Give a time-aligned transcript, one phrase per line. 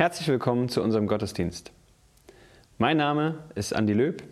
[0.00, 1.72] Herzlich willkommen zu unserem Gottesdienst.
[2.78, 4.22] Mein Name ist Andi Löb.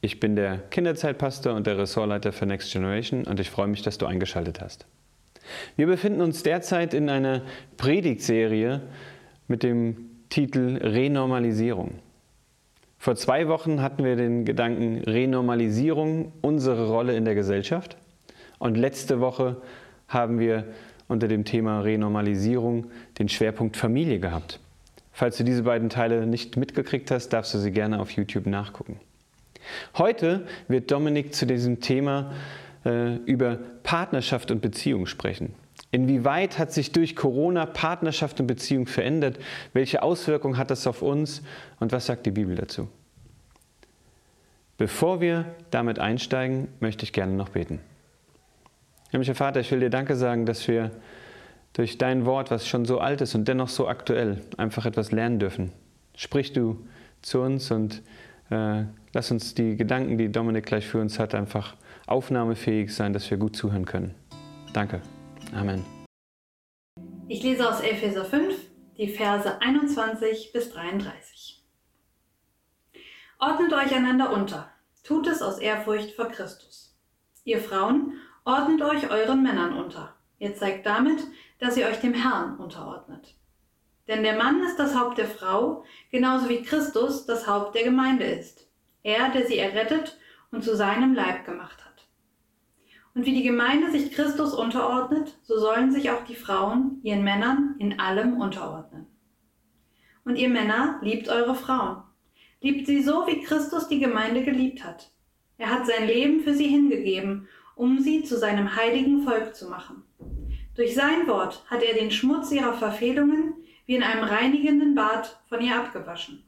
[0.00, 3.98] Ich bin der Kinderzeitpastor und der Ressortleiter für Next Generation und ich freue mich, dass
[3.98, 4.86] du eingeschaltet hast.
[5.76, 7.42] Wir befinden uns derzeit in einer
[7.76, 8.80] Predigtserie
[9.48, 11.98] mit dem Titel Renormalisierung.
[12.96, 17.98] Vor zwei Wochen hatten wir den Gedanken Renormalisierung, unsere Rolle in der Gesellschaft.
[18.58, 19.60] Und letzte Woche
[20.08, 20.64] haben wir
[21.06, 22.86] unter dem Thema Renormalisierung
[23.18, 24.58] den Schwerpunkt Familie gehabt.
[25.18, 29.00] Falls du diese beiden Teile nicht mitgekriegt hast, darfst du sie gerne auf YouTube nachgucken.
[29.96, 32.30] Heute wird Dominik zu diesem Thema
[32.84, 35.54] äh, über Partnerschaft und Beziehung sprechen.
[35.90, 39.40] Inwieweit hat sich durch Corona Partnerschaft und Beziehung verändert?
[39.72, 41.42] Welche Auswirkungen hat das auf uns?
[41.80, 42.86] Und was sagt die Bibel dazu?
[44.76, 47.80] Bevor wir damit einsteigen, möchte ich gerne noch beten.
[49.10, 50.92] Himmlischer Vater, ich will dir Danke sagen, dass wir
[51.72, 55.38] durch dein Wort, was schon so alt ist und dennoch so aktuell, einfach etwas lernen
[55.38, 55.72] dürfen.
[56.16, 56.86] Sprich du
[57.22, 58.02] zu uns und
[58.50, 63.30] äh, lass uns die Gedanken, die Dominik gleich für uns hat, einfach aufnahmefähig sein, dass
[63.30, 64.14] wir gut zuhören können.
[64.72, 65.02] Danke.
[65.54, 65.84] Amen.
[67.28, 68.54] Ich lese aus Epheser 5
[68.96, 71.62] die Verse 21 bis 33.
[73.38, 74.68] Ordnet euch einander unter,
[75.04, 76.96] tut es aus Ehrfurcht vor Christus.
[77.44, 80.17] Ihr Frauen, ordnet euch euren Männern unter.
[80.38, 81.20] Ihr zeigt damit,
[81.58, 83.34] dass ihr euch dem Herrn unterordnet.
[84.06, 88.24] Denn der Mann ist das Haupt der Frau, genauso wie Christus das Haupt der Gemeinde
[88.24, 88.68] ist.
[89.02, 90.18] Er, der sie errettet
[90.50, 92.08] und zu seinem Leib gemacht hat.
[93.14, 97.74] Und wie die Gemeinde sich Christus unterordnet, so sollen sich auch die Frauen ihren Männern
[97.78, 99.06] in allem unterordnen.
[100.24, 102.02] Und ihr Männer, liebt eure Frauen.
[102.60, 105.10] Liebt sie so, wie Christus die Gemeinde geliebt hat.
[105.58, 110.04] Er hat sein Leben für sie hingegeben, um sie zu seinem heiligen Volk zu machen.
[110.78, 113.54] Durch sein Wort hat er den Schmutz ihrer Verfehlungen
[113.86, 116.44] wie in einem reinigenden Bad von ihr abgewaschen.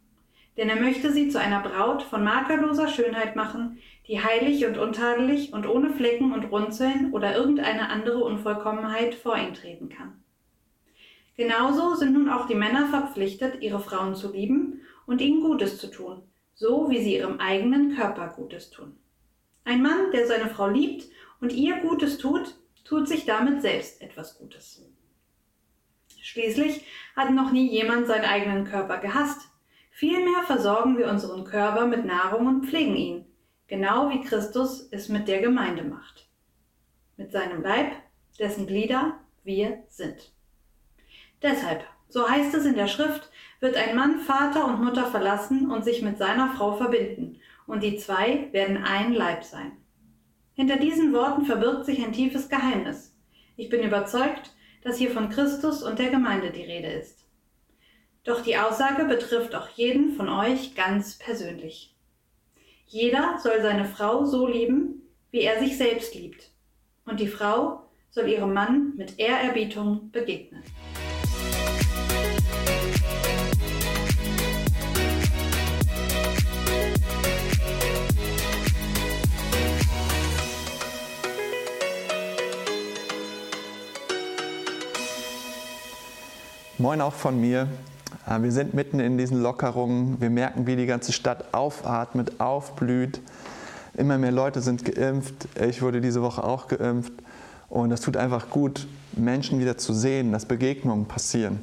[0.57, 5.53] Denn er möchte sie zu einer Braut von makelloser Schönheit machen, die heilig und untadelig
[5.53, 10.23] und ohne Flecken und Runzeln oder irgendeine andere Unvollkommenheit vor ihn treten kann.
[11.37, 15.91] Genauso sind nun auch die Männer verpflichtet, ihre Frauen zu lieben und ihnen Gutes zu
[15.91, 16.23] tun,
[16.55, 18.97] so wie sie ihrem eigenen Körper Gutes tun.
[19.65, 21.09] Ein Mann, der seine Frau liebt
[21.41, 22.55] und ihr Gutes tut,
[22.91, 24.85] tut sich damit selbst etwas Gutes.
[26.21, 26.85] Schließlich
[27.15, 29.49] hat noch nie jemand seinen eigenen Körper gehasst.
[29.93, 33.27] Vielmehr versorgen wir unseren Körper mit Nahrung und pflegen ihn,
[33.69, 36.29] genau wie Christus es mit der Gemeinde macht.
[37.17, 37.93] Mit seinem Leib,
[38.41, 40.33] dessen Glieder wir sind.
[41.43, 43.31] Deshalb, so heißt es in der Schrift,
[43.61, 47.99] wird ein Mann Vater und Mutter verlassen und sich mit seiner Frau verbinden, und die
[47.99, 49.80] zwei werden ein Leib sein.
[50.61, 53.17] Hinter diesen Worten verbirgt sich ein tiefes Geheimnis.
[53.57, 57.25] Ich bin überzeugt, dass hier von Christus und der Gemeinde die Rede ist.
[58.25, 61.97] Doch die Aussage betrifft auch jeden von euch ganz persönlich.
[62.85, 65.01] Jeder soll seine Frau so lieben,
[65.31, 66.51] wie er sich selbst liebt.
[67.07, 70.63] Und die Frau soll ihrem Mann mit Ehrerbietung begegnen.
[86.81, 87.69] Moin auch von mir.
[88.27, 90.19] Äh, wir sind mitten in diesen Lockerungen.
[90.19, 93.21] Wir merken, wie die ganze Stadt aufatmet, aufblüht.
[93.93, 95.47] Immer mehr Leute sind geimpft.
[95.61, 97.13] Ich wurde diese Woche auch geimpft.
[97.69, 101.59] Und es tut einfach gut, Menschen wieder zu sehen, dass Begegnungen passieren.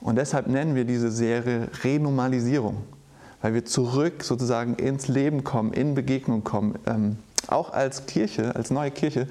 [0.00, 2.78] Und deshalb nennen wir diese Serie Renormalisierung,
[3.42, 7.18] weil wir zurück sozusagen ins Leben kommen, in Begegnung kommen, ähm,
[7.48, 9.26] auch als Kirche, als neue Kirche,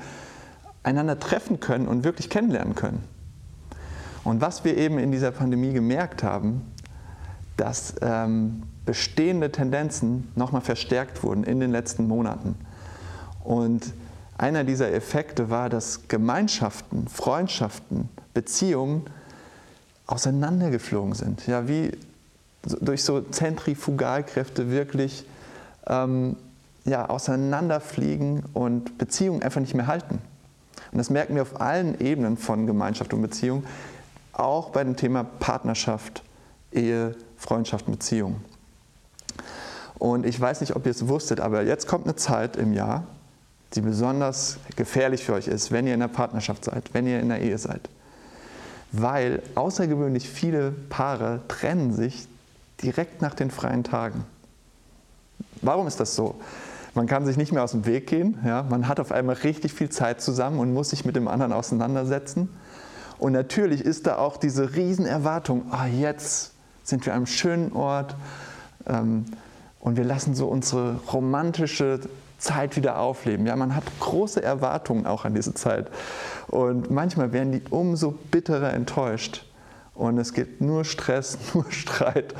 [0.83, 3.03] einander treffen können und wirklich kennenlernen können.
[4.23, 6.61] Und was wir eben in dieser Pandemie gemerkt haben,
[7.57, 12.55] dass ähm, bestehende Tendenzen nochmal verstärkt wurden in den letzten Monaten.
[13.43, 13.93] Und
[14.37, 19.03] einer dieser Effekte war, dass Gemeinschaften, Freundschaften, Beziehungen
[20.07, 21.47] auseinandergeflogen sind.
[21.47, 21.91] Ja, wie
[22.63, 25.25] durch so Zentrifugalkräfte wirklich
[25.87, 26.35] ähm,
[26.85, 30.19] ja, auseinanderfliegen und Beziehungen einfach nicht mehr halten.
[30.91, 33.63] Und das merken wir auf allen Ebenen von Gemeinschaft und Beziehung
[34.33, 36.23] auch bei dem Thema Partnerschaft,
[36.71, 38.41] Ehe, Freundschaft, Beziehung.
[39.97, 43.03] Und ich weiß nicht, ob ihr es wusstet, aber jetzt kommt eine Zeit im Jahr,
[43.73, 47.29] die besonders gefährlich für euch ist, wenn ihr in der Partnerschaft seid, wenn ihr in
[47.29, 47.89] der Ehe seid.
[48.91, 52.27] Weil außergewöhnlich viele Paare trennen sich
[52.81, 54.25] direkt nach den freien Tagen.
[55.61, 56.35] Warum ist das so?
[56.93, 58.37] Man kann sich nicht mehr aus dem Weg gehen.
[58.45, 58.63] Ja?
[58.63, 62.49] Man hat auf einmal richtig viel Zeit zusammen und muss sich mit dem anderen auseinandersetzen.
[63.21, 66.53] Und natürlich ist da auch diese Riesenerwartung, ah, jetzt
[66.83, 68.15] sind wir an einem schönen Ort
[68.87, 69.25] ähm,
[69.79, 71.99] und wir lassen so unsere romantische
[72.39, 73.45] Zeit wieder aufleben.
[73.45, 75.91] Ja, man hat große Erwartungen auch an diese Zeit.
[76.47, 79.45] Und manchmal werden die umso bitterer enttäuscht.
[79.93, 82.33] Und es gibt nur Stress, nur Streit.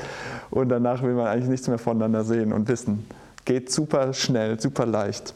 [0.50, 3.06] Und danach will man eigentlich nichts mehr voneinander sehen und wissen.
[3.44, 5.32] Geht super schnell, super leicht.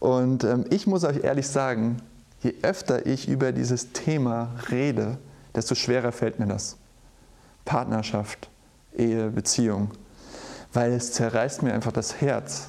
[0.00, 1.98] Und ähm, ich muss euch ehrlich sagen,
[2.44, 5.18] je öfter ich über dieses Thema rede,
[5.54, 6.76] desto schwerer fällt mir das.
[7.64, 8.48] Partnerschaft,
[8.96, 9.90] Ehe, Beziehung.
[10.72, 12.68] Weil es zerreißt mir einfach das Herz.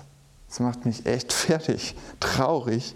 [0.49, 2.95] Es macht mich echt fertig, traurig,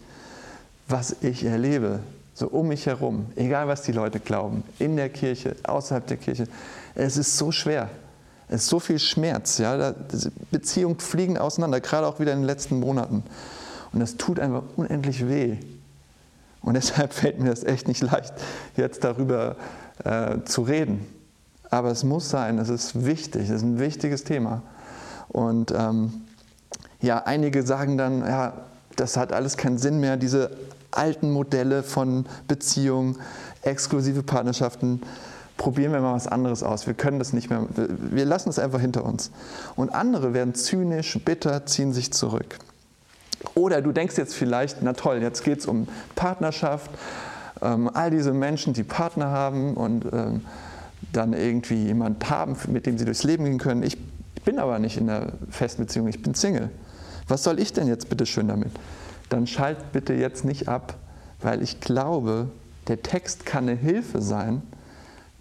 [0.87, 1.99] was ich erlebe,
[2.33, 6.45] so um mich herum, egal was die Leute glauben, in der Kirche, außerhalb der Kirche.
[6.95, 7.89] Es ist so schwer.
[8.47, 9.59] Es ist so viel Schmerz.
[9.59, 9.93] Ja?
[10.49, 13.23] Beziehungen fliegen auseinander, gerade auch wieder in den letzten Monaten.
[13.91, 15.57] Und das tut einfach unendlich weh.
[16.61, 18.33] Und deshalb fällt mir das echt nicht leicht,
[18.75, 19.55] jetzt darüber
[20.03, 21.05] äh, zu reden.
[21.69, 24.63] Aber es muss sein, es ist wichtig, es ist ein wichtiges Thema.
[25.27, 26.25] Und ähm,
[27.01, 28.53] ja, einige sagen dann, ja,
[28.95, 30.51] das hat alles keinen Sinn mehr, diese
[30.91, 33.17] alten Modelle von Beziehungen,
[33.61, 35.01] exklusive Partnerschaften,
[35.57, 36.87] probieren wir mal was anderes aus.
[36.87, 39.29] Wir können das nicht mehr, wir lassen es einfach hinter uns.
[39.75, 42.57] Und andere werden zynisch, bitter, ziehen sich zurück.
[43.55, 46.91] Oder du denkst jetzt vielleicht, na toll, jetzt geht es um Partnerschaft,
[47.61, 50.45] ähm, all diese Menschen, die Partner haben und ähm,
[51.13, 53.83] dann irgendwie jemand haben, mit dem sie durchs Leben gehen können.
[53.83, 53.97] Ich
[54.43, 56.69] bin aber nicht in einer festen Beziehung, ich bin Single.
[57.27, 58.71] Was soll ich denn jetzt bitte schön damit?
[59.29, 60.95] Dann schalt bitte jetzt nicht ab,
[61.41, 62.49] weil ich glaube,
[62.87, 64.61] der Text kann eine Hilfe sein,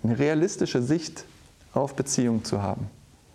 [0.03, 1.25] eine realistische Sicht
[1.73, 2.89] auf Beziehung zu haben.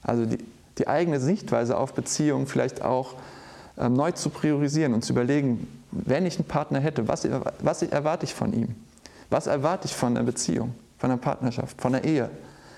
[0.04, 0.38] Also die,
[0.78, 3.16] die eigene Sichtweise auf Beziehung vielleicht auch
[3.76, 7.28] neu zu priorisieren und zu überlegen, wenn ich einen Partner hätte, was,
[7.60, 8.76] was erwarte ich von ihm?
[9.30, 12.30] Was erwarte ich von einer Beziehung, von einer Partnerschaft, von einer Ehe?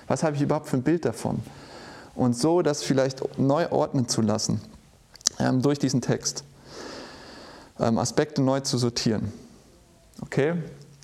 [0.08, 1.42] Was habe ich überhaupt für ein Bild davon?
[2.16, 4.62] Und so das vielleicht neu ordnen zu lassen
[5.40, 6.44] ähm, durch diesen Text.
[7.80, 9.34] Ähm, Aspekte neu zu sortieren.
[10.22, 10.54] Okay?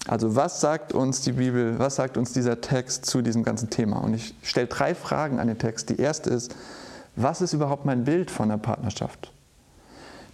[0.07, 3.97] Also was sagt uns die Bibel, was sagt uns dieser Text zu diesem ganzen Thema?
[3.97, 5.89] Und ich stelle drei Fragen an den Text.
[5.89, 6.55] Die erste ist,
[7.15, 9.31] was ist überhaupt mein Bild von der Partnerschaft?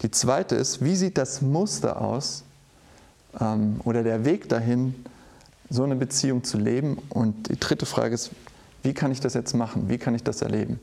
[0.02, 2.44] Die zweite ist, wie sieht das Muster aus
[3.40, 4.94] ähm, oder der Weg dahin,
[5.70, 6.98] so eine Beziehung zu leben?
[7.10, 8.32] Und die dritte Frage ist,
[8.84, 9.90] wie kann ich das jetzt machen?
[9.90, 10.80] Wie kann ich das erleben?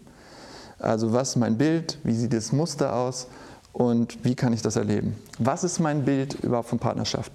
[0.79, 1.99] Also was ist mein Bild?
[2.03, 3.29] Wie sieht das Muster aus?
[3.73, 5.17] Und wie kann ich das erleben?
[5.39, 7.33] Was ist mein Bild überhaupt von Partnerschaft?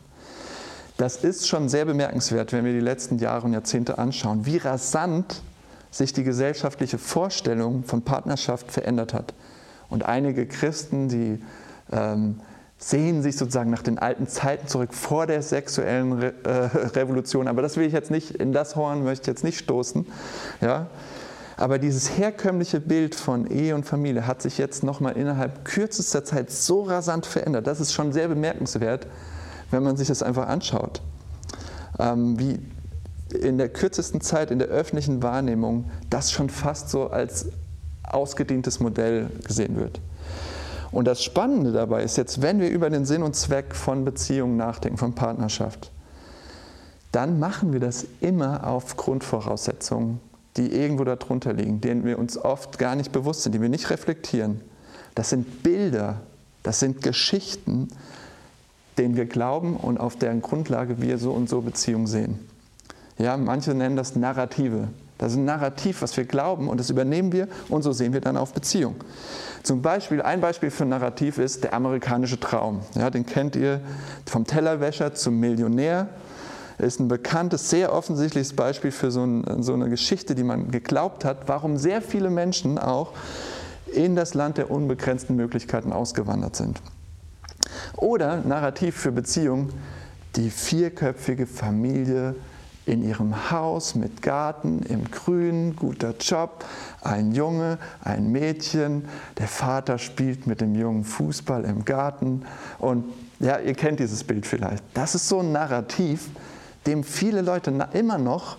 [0.98, 5.42] Das ist schon sehr bemerkenswert, wenn wir die letzten Jahre und Jahrzehnte anschauen, wie rasant
[5.92, 9.34] sich die gesellschaftliche Vorstellung von Partnerschaft verändert hat.
[9.90, 11.40] Und einige Christen, die
[11.92, 12.42] ähm,
[12.78, 16.50] sehen sich sozusagen nach den alten Zeiten zurück vor der sexuellen Re äh,
[16.98, 17.48] Revolution.
[17.48, 20.08] Aber das will ich jetzt nicht, in das Horn möchte ich jetzt nicht stoßen.
[20.62, 20.88] Ja?
[21.58, 26.52] Aber dieses herkömmliche Bild von Ehe und Familie hat sich jetzt nochmal innerhalb kürzester Zeit
[26.52, 27.68] so rasant verändert.
[27.68, 29.08] Das ist schon sehr bemerkenswert,
[29.70, 31.02] wenn man sich das einfach anschaut.
[32.00, 32.60] Ähm, wie
[33.38, 37.48] in der kürzesten Zeit in der öffentlichen Wahrnehmung das schon fast so als
[38.04, 40.00] ausgedehntes Modell gesehen wird.
[40.92, 44.58] Und das Spannende dabei ist jetzt, wenn wir über den Sinn und Zweck von Beziehungen
[44.58, 45.92] nachdenken, von Partnerschaft,
[47.12, 50.20] dann machen wir das immer auf Grundvoraussetzungen
[50.60, 53.90] die irgendwo darunter liegen, denen wir uns oft gar nicht bewusst sind, die wir nicht
[53.90, 54.62] reflektieren.
[55.16, 56.22] Das sind Bilder,
[56.64, 57.88] das sind Geschichten,
[58.98, 62.40] denen wir glauben und auf deren Grundlage wir so und so Beziehungen sehen.
[63.18, 64.90] Ja, manche nennen das Narrative.
[65.20, 68.22] Das ist ein Narrativ, was wir glauben und das übernehmen wir und so sehen wir
[68.22, 68.96] dann auf Beziehung.
[69.62, 72.80] Zum Beispiel, ein Beispiel für ein Narrativ ist der amerikanische Traum.
[72.96, 73.82] Ja, den kennt ihr
[74.26, 76.10] vom Tellerwäscher zum Millionär
[76.80, 81.26] ist ein bekanntes, sehr offensichtliches Beispiel für so, ein, so eine Geschichte, die man geglaubt
[81.26, 83.12] hat, warum sehr viele Menschen auch
[83.94, 86.82] in das Land der unbegrenzten Möglichkeiten ausgewandert sind.
[87.98, 89.70] Oder Narrativ für Beziehung,
[90.36, 92.36] die vierköpfige Familie
[92.90, 96.66] in ihrem Haus mit Garten, im Grün, guter Job,
[97.02, 99.06] ein Junge, ein Mädchen,
[99.38, 102.46] der Vater spielt mit dem Jungen Fußball im Garten
[102.80, 103.06] und
[103.40, 104.84] ja, ihr kennt dieses Bild vielleicht.
[104.94, 106.30] Das ist so ein Narrativ,
[106.88, 108.58] dem viele Leute immer noch,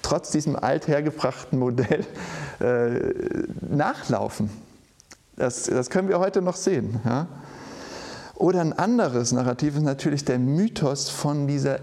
[0.00, 2.04] trotz diesem althergebrachten Modell,
[2.60, 3.12] äh,
[3.60, 4.48] nachlaufen.
[5.36, 7.00] Das, das, können wir heute noch sehen.
[7.04, 7.26] Ja?
[8.34, 11.78] Oder ein anderes Narrativ ist natürlich der Mythos von dieser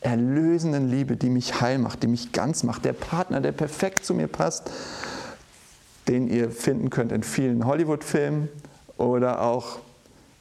[0.00, 2.84] erlösenden Liebe, die mich heil macht, die mich ganz macht.
[2.84, 4.70] Der Partner, der perfekt zu mir passt,
[6.08, 8.48] den ihr finden könnt in vielen Hollywood-Filmen
[8.96, 9.78] oder auch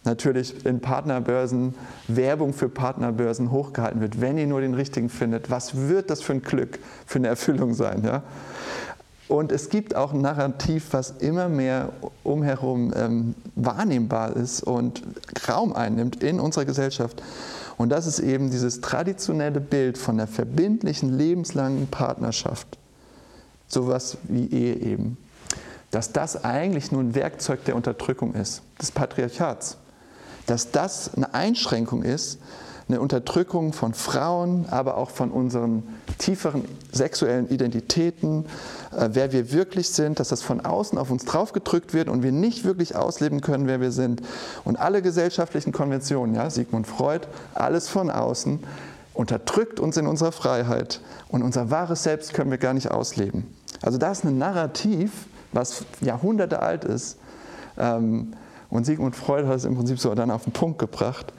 [0.06, 1.76] natürlich in Partnerbörsen,
[2.08, 6.34] Werbung für Partnerbörsen hochgehalten wird, wenn ihr nur den richtigen findet, was wird das für
[6.34, 8.04] ein Glück, für eine Erfüllung sein?
[8.06, 8.24] Ja?
[9.28, 11.90] Und es gibt auch ein Narrativ, was immer mehr
[12.24, 15.04] umherum ähm, wahrnehmbar ist und
[15.48, 17.22] Raum einnimmt in unserer Gesellschaft.
[17.80, 22.78] Und das ist eben dieses traditionelle Bild von der verbindlichen, lebenslangen Partnerschaft.
[23.70, 25.18] Sowas wie Ehe eben.
[25.90, 29.78] Dass das eigentlich nur ein Werkzeug der Unterdrückung ist, des Patriarchats.
[30.46, 32.40] Dass das eine Einschränkung ist
[32.90, 35.84] eine Unterdrückung von Frauen, aber auch von unseren
[36.18, 38.46] tieferen sexuellen Identitäten,
[38.98, 42.32] äh, wer wir wirklich sind, dass das von außen auf uns draufgedrückt wird und wir
[42.32, 44.24] nicht wirklich ausleben können, wer wir sind.
[44.66, 48.60] Und alle gesellschaftlichen Konventionen, ja, Sigmund Freud, alles von außen,
[49.14, 53.46] unterdrückt uns in unserer Freiheit und unser wahres Selbst können wir gar nicht ausleben.
[53.84, 55.12] Also da ist ein Narrativ,
[55.52, 57.18] was Jahrhunderte alt ist.
[57.78, 58.34] Ähm,
[58.72, 61.34] und Sigmund Freud hat es im Prinzip so dann auf den Punkt gebracht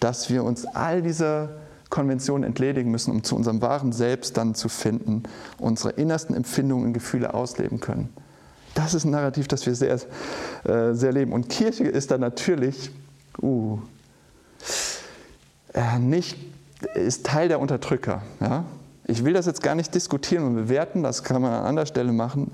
[0.00, 1.50] dass wir uns all dieser
[1.90, 5.22] Konventionen entledigen müssen, um zu unserem wahren Selbst dann zu finden,
[5.58, 8.10] unsere innersten Empfindungen und Gefühle ausleben können.
[8.74, 9.98] Das ist ein Narrativ, das wir sehr,
[10.64, 11.32] äh, sehr leben.
[11.32, 12.90] Und Kirche ist da natürlich
[13.42, 13.78] uh,
[15.72, 16.36] äh, nicht,
[16.94, 18.22] ist Teil der Unterdrücker.
[18.40, 18.64] Ja?
[19.06, 22.12] Ich will das jetzt gar nicht diskutieren und bewerten, das kann man an anderer Stelle
[22.12, 22.52] machen.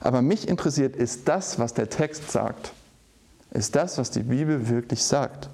[0.00, 2.72] Aber mich interessiert, ist das, was der Text sagt?
[3.50, 5.50] Ist das, was die Bibel wirklich sagt?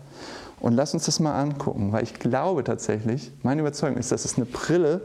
[0.63, 4.37] Und lass uns das mal angucken, weil ich glaube tatsächlich, meine Überzeugung ist, dass es
[4.37, 5.01] eine Brille,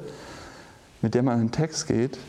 [1.01, 2.19] mit der man in den Text geht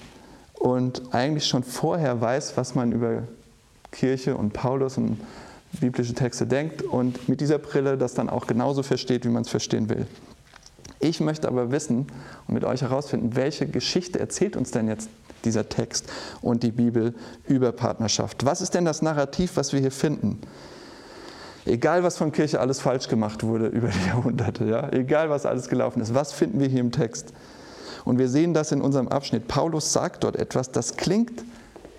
[0.55, 3.25] und eigentlich schon vorher weiß, was man über
[3.93, 5.21] Kirche und Paulus und
[5.79, 9.51] biblische Texte denkt und mit dieser Brille das dann auch genauso versteht, wie man es
[9.51, 10.07] verstehen will.
[10.99, 12.07] Ich möchte aber wissen
[12.47, 15.11] und mit euch herausfinden, welche Geschichte erzählt uns denn jetzt
[15.45, 17.15] dieser Text und die Bibel
[17.47, 18.47] über Partnerschaft?
[18.47, 20.41] Was ist denn das Narrativ, was wir hier finden?
[21.69, 24.91] Egal, was von Kirche alles falsch gemacht wurde über die Jahrhunderte, ja?
[24.91, 27.33] egal, was alles gelaufen ist, was finden wir hier im Text?
[28.05, 29.49] Und wir sehen das in unserem Abschnitt.
[29.49, 31.45] Paulus sagt dort etwas, das klingt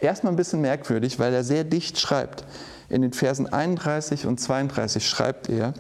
[0.01, 2.45] erstmal ein bisschen merkwürdig, weil er sehr dicht schreibt.
[2.89, 5.73] In den Versen 31 und 32 schreibt er,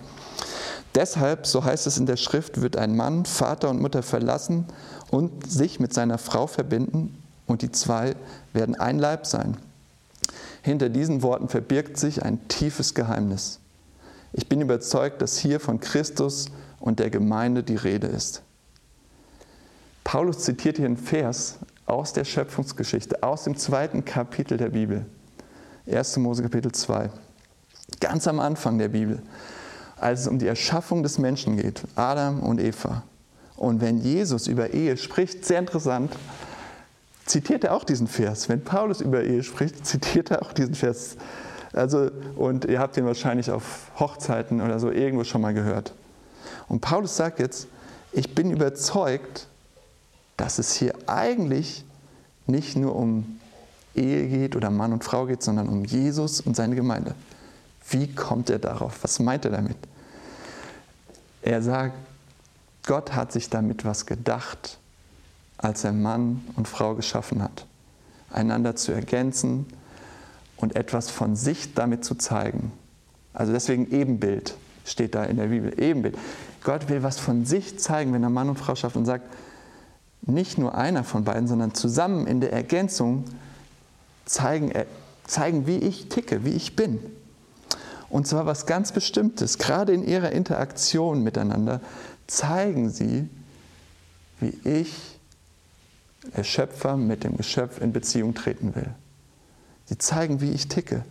[0.93, 4.65] Deshalb, so heißt es in der Schrift, wird ein Mann Vater und Mutter verlassen
[5.09, 7.15] und sich mit seiner Frau verbinden
[7.47, 8.15] und die zwei
[8.53, 9.57] werden ein Leib sein.
[10.61, 13.58] Hinter diesen Worten verbirgt sich ein tiefes Geheimnis.
[14.33, 16.47] Ich bin überzeugt, dass hier von Christus
[16.79, 18.43] und der Gemeinde die Rede ist.
[20.03, 25.05] Paulus zitiert hier einen Vers aus der Schöpfungsgeschichte, aus dem zweiten Kapitel der Bibel.
[25.91, 26.17] 1.
[26.17, 27.09] Mose Kapitel 2.
[27.99, 29.21] Ganz am Anfang der Bibel,
[29.97, 33.03] als es um die Erschaffung des Menschen geht, Adam und Eva.
[33.55, 36.11] Und wenn Jesus über Ehe spricht, sehr interessant,
[37.25, 38.47] zitiert er auch diesen Vers.
[38.49, 41.17] Wenn Paulus über Ehe spricht, zitiert er auch diesen Vers
[41.73, 45.93] also, und ihr habt ihn wahrscheinlich auf Hochzeiten oder so irgendwo schon mal gehört.
[46.67, 47.67] Und Paulus sagt jetzt,
[48.11, 49.47] ich bin überzeugt,
[50.37, 51.83] dass es hier eigentlich
[52.47, 53.39] nicht nur um
[53.95, 57.13] Ehe geht oder Mann und Frau geht, sondern um Jesus und seine Gemeinde.
[57.89, 59.03] Wie kommt er darauf?
[59.03, 59.77] Was meint er damit?
[61.41, 61.95] Er sagt,
[62.85, 64.79] Gott hat sich damit was gedacht,
[65.57, 67.65] als er Mann und Frau geschaffen hat.
[68.31, 69.65] Einander zu ergänzen,
[70.59, 72.71] und etwas von sich damit zu zeigen.
[73.33, 75.73] Also deswegen Ebenbild steht da in der Bibel.
[75.81, 76.17] Ebenbild.
[76.63, 79.25] Gott will was von sich zeigen, wenn er Mann und Frau schafft und sagt,
[80.21, 83.23] nicht nur einer von beiden, sondern zusammen in der Ergänzung
[84.25, 84.85] zeigen, äh,
[85.25, 86.99] zeigen, wie ich ticke, wie ich bin.
[88.09, 89.57] Und zwar was ganz Bestimmtes.
[89.57, 91.79] Gerade in ihrer Interaktion miteinander
[92.27, 93.29] zeigen sie,
[94.39, 95.19] wie ich,
[96.35, 98.93] der Schöpfer, mit dem Geschöpf in Beziehung treten will.
[99.89, 101.03] Sie zeigen, wie ich ticke.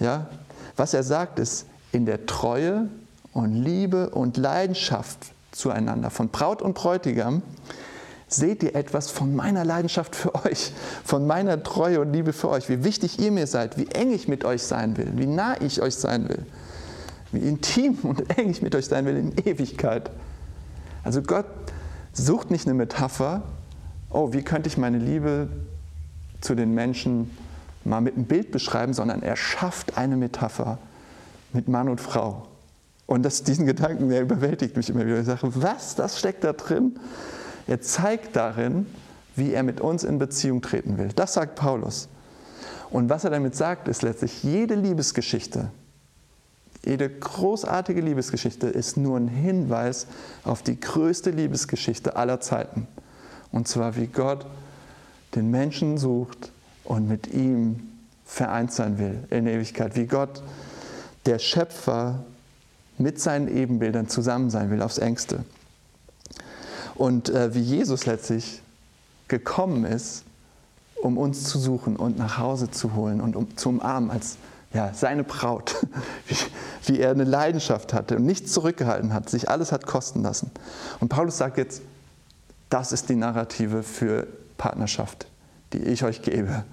[0.00, 0.26] Ja?
[0.76, 2.88] Was er sagt, ist, in der Treue
[3.34, 5.18] und Liebe und Leidenschaft
[5.50, 7.42] zueinander, von Braut und Bräutigam,
[8.28, 10.72] seht ihr etwas von meiner Leidenschaft für euch,
[11.04, 14.28] von meiner Treue und Liebe für euch, wie wichtig ihr mir seid, wie eng ich
[14.28, 16.46] mit euch sein will, wie nah ich euch sein will,
[17.32, 20.10] wie intim und eng ich mit euch sein will in Ewigkeit.
[21.04, 21.44] Also Gott
[22.14, 23.42] sucht nicht eine Metapher,
[24.08, 25.48] oh, wie könnte ich meine Liebe
[26.40, 27.30] zu den Menschen
[27.84, 30.78] mal mit einem Bild beschreiben, sondern er schafft eine Metapher
[31.52, 32.48] mit Mann und Frau.
[33.06, 35.20] Und das, diesen Gedanken, der überwältigt mich immer wieder.
[35.20, 36.98] Ich sage, was, das steckt da drin?
[37.66, 38.86] Er zeigt darin,
[39.36, 41.08] wie er mit uns in Beziehung treten will.
[41.14, 42.08] Das sagt Paulus.
[42.90, 45.70] Und was er damit sagt, ist letztlich, jede Liebesgeschichte,
[46.84, 50.06] jede großartige Liebesgeschichte ist nur ein Hinweis
[50.44, 52.88] auf die größte Liebesgeschichte aller Zeiten.
[53.50, 54.46] Und zwar, wie Gott
[55.34, 56.50] den Menschen sucht
[56.84, 57.88] und mit ihm
[58.24, 60.42] vereint sein will in Ewigkeit, wie Gott,
[61.26, 62.24] der Schöpfer,
[62.98, 65.44] mit seinen Ebenbildern zusammen sein will aufs engste.
[66.94, 68.62] Und äh, wie Jesus letztlich
[69.28, 70.24] gekommen ist,
[71.00, 74.36] um uns zu suchen und nach Hause zu holen und um, zu umarmen als
[74.72, 75.86] ja, seine Braut,
[76.26, 76.36] wie,
[76.86, 80.50] wie er eine Leidenschaft hatte und nichts zurückgehalten hat, sich alles hat kosten lassen.
[81.00, 81.82] Und Paulus sagt jetzt,
[82.68, 85.26] das ist die Narrative für Partnerschaft,
[85.72, 86.64] die ich euch gebe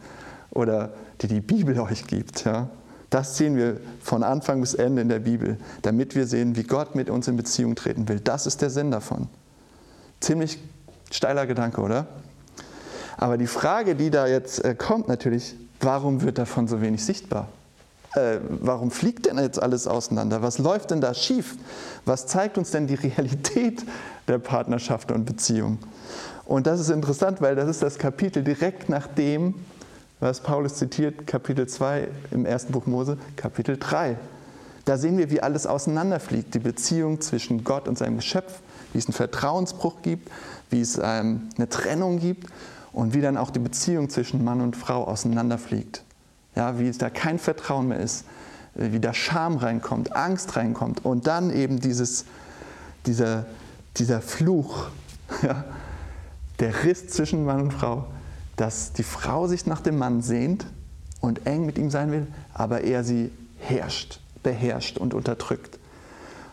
[0.52, 2.46] oder die die Bibel euch gibt.
[2.46, 2.70] Ja.
[3.10, 6.96] Das sehen wir von Anfang bis Ende in der Bibel, damit wir sehen, wie Gott
[6.96, 8.20] mit uns in Beziehung treten will.
[8.20, 9.28] Das ist der Sinn davon.
[10.20, 10.60] Ziemlich
[11.12, 12.08] steiler Gedanke, oder?
[13.18, 17.50] Aber die Frage, die da jetzt äh, kommt, natürlich, warum wird davon so wenig sichtbar?
[18.16, 20.42] Äh, warum fliegt denn jetzt alles auseinander?
[20.42, 21.56] Was läuft denn da schief?
[22.06, 23.84] Was zeigt uns denn die Realität
[24.28, 25.80] der Partnerschaft und Beziehung?
[26.50, 29.54] Und das ist interessant, weil das ist das Kapitel direkt nach dem,
[30.20, 34.18] was Paulus zitiert, Kapitel 2 im ersten Buch Mose, Kapitel 3.
[34.84, 38.62] Da sehen wir, wie alles auseinanderfliegt, die Beziehung zwischen Gott und seinem Geschöpf,
[38.94, 40.32] wie es einen Vertrauensbruch gibt,
[40.72, 42.48] wie es ähm, eine Trennung gibt
[42.94, 46.02] und wie dann auch die Beziehung zwischen Mann und Frau auseinanderfliegt.
[46.56, 48.26] Ja, wie es da kein Vertrauen mehr ist,
[48.76, 52.26] äh, wie da Scham reinkommt, Angst reinkommt und dann eben dieses,
[53.06, 53.46] dieser,
[53.98, 54.88] dieser Fluch,
[55.44, 55.64] ja,
[56.60, 58.08] der Riss zwischen Mann und Frau,
[58.56, 60.66] dass die Frau sich nach dem Mann sehnt
[61.22, 65.80] und eng mit ihm sein will, aber er sie herrscht, beherrscht und unterdrückt.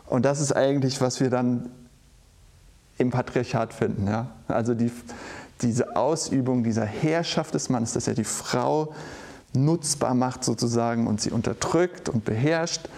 [0.06, 1.68] Und das ist eigentlich, was wir dann
[2.98, 4.06] im Patriarchat finden.
[4.06, 4.30] Ja?
[4.48, 4.90] Also die,
[5.62, 8.94] diese Ausübung dieser Herrschaft des Mannes, dass er die Frau
[9.52, 12.88] nutzbar macht sozusagen und sie unterdrückt und beherrscht.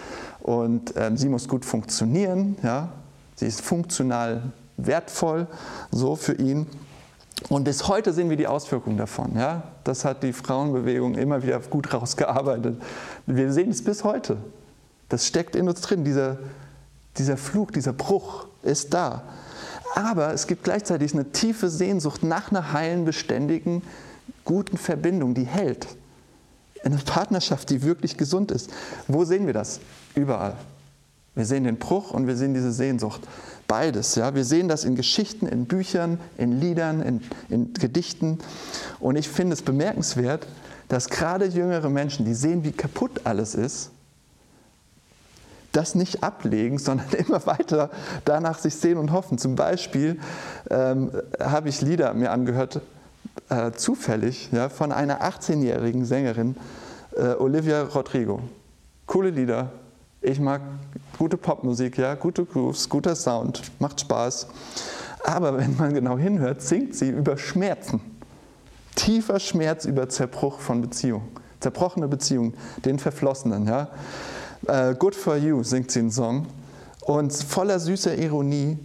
[0.40, 2.56] Und ähm, sie muss gut funktionieren.
[2.62, 2.90] Ja?
[3.36, 5.46] Sie ist funktional wertvoll
[5.90, 6.66] so für ihn.
[7.48, 9.36] Und bis heute sehen wir die Auswirkungen davon.
[9.36, 9.62] Ja?
[9.84, 12.80] Das hat die Frauenbewegung immer wieder gut rausgearbeitet.
[13.26, 14.38] Wir sehen es bis heute.
[15.08, 16.04] Das steckt in uns drin.
[16.04, 16.38] Dieser,
[17.16, 19.22] dieser Flug, dieser Bruch ist da.
[19.94, 23.82] Aber es gibt gleichzeitig eine tiefe Sehnsucht nach einer heilen, beständigen,
[24.44, 25.86] guten Verbindung, die hält.
[26.84, 28.70] Eine Partnerschaft, die wirklich gesund ist.
[29.06, 29.80] Wo sehen wir das?
[30.14, 30.54] Überall.
[31.34, 33.20] Wir sehen den Bruch und wir sehen diese Sehnsucht.
[33.68, 34.14] Beides.
[34.14, 34.34] Ja?
[34.34, 38.38] Wir sehen das in Geschichten, in Büchern, in Liedern, in, in Gedichten.
[38.98, 40.46] Und ich finde es bemerkenswert,
[40.88, 43.90] dass gerade jüngere Menschen, die sehen, wie kaputt alles ist,
[45.72, 47.90] das nicht ablegen, sondern immer weiter
[48.24, 49.36] danach sich sehen und hoffen.
[49.36, 50.18] Zum Beispiel
[50.70, 52.80] ähm, habe ich Lieder mir angehört,
[53.50, 56.56] äh, zufällig, ja, von einer 18-jährigen Sängerin,
[57.16, 58.40] äh, Olivia Rodrigo.
[59.06, 59.70] Coole Lieder,
[60.22, 60.62] ich mag
[61.16, 64.48] gute Popmusik, ja, gute Grooves, guter Sound, macht Spaß.
[65.24, 68.00] Aber wenn man genau hinhört, singt sie über Schmerzen.
[68.94, 71.28] Tiefer Schmerz über Zerbruch von Beziehungen,
[71.60, 73.66] zerbrochene Beziehungen, den Verflossenen.
[73.66, 73.88] Ja.
[74.66, 76.46] Uh, Good for You singt sie einen Song.
[77.02, 78.76] Und voller süßer Ironie,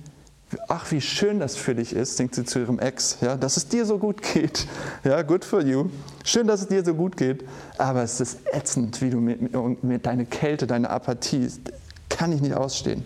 [0.68, 3.68] ach, wie schön das für dich ist, singt sie zu ihrem Ex, ja, dass es
[3.68, 4.68] dir so gut geht.
[5.04, 5.90] Ja, good for you.
[6.24, 7.44] Schön, dass es dir so gut geht.
[7.78, 11.50] Aber es ist ätzend, wie du mit, mit deine Kälte, deine Apathie,
[12.10, 13.04] kann ich nicht ausstehen.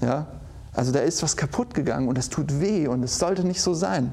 [0.00, 0.26] Ja?
[0.72, 3.74] Also da ist was kaputt gegangen und es tut weh und es sollte nicht so
[3.74, 4.12] sein.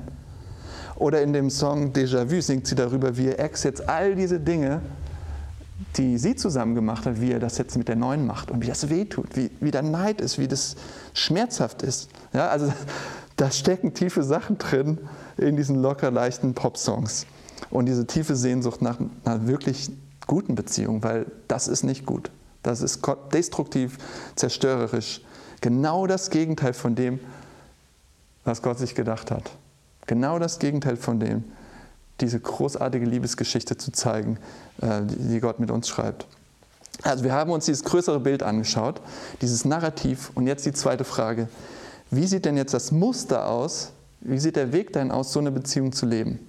[0.96, 4.40] Oder in dem Song Déjà Vu singt sie darüber, wie ihr Ex jetzt all diese
[4.40, 4.82] Dinge
[5.98, 8.68] die sie zusammen gemacht hat, wie er das jetzt mit der neuen macht und wie
[8.68, 10.76] das wehtut, wie, wie da Neid ist, wie das
[11.14, 12.10] schmerzhaft ist.
[12.34, 12.72] Ja, also
[13.36, 14.98] da stecken tiefe Sachen drin
[15.38, 17.26] in diesen locker leichten Pop-Songs.
[17.70, 19.92] Und diese tiefe Sehnsucht nach einer wirklich
[20.28, 22.32] guten Beziehung, weil das ist nicht gut.
[22.66, 23.00] Das ist
[23.32, 24.00] destruktiv,
[24.36, 25.22] zerstörerisch.
[25.62, 27.20] Genau das Gegenteil von dem,
[28.44, 29.52] was Gott sich gedacht hat.
[30.08, 31.44] Genau das Gegenteil von dem,
[32.22, 34.40] diese großartige Liebesgeschichte zu zeigen,
[34.82, 36.26] äh, die Gott mit uns schreibt.
[37.04, 39.00] Also wir haben uns dieses größere Bild angeschaut,
[39.42, 40.32] dieses Narrativ.
[40.34, 41.50] Und jetzt die zweite Frage.
[42.10, 43.92] Wie sieht denn jetzt das Muster aus?
[44.22, 46.40] Wie sieht der Weg dahin aus, so eine Beziehung zu leben?